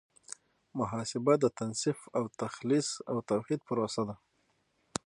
[0.79, 4.15] محاسبه د تنصیف او تخلیص او توحید پروسه ده.